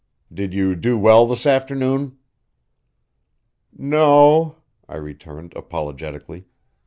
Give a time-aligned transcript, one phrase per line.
[0.33, 2.17] Did you do well this afternoon?"
[3.77, 4.55] "No o,"
[4.89, 6.45] I returned apologetically.